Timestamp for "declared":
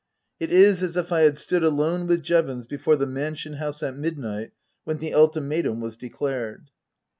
5.95-6.71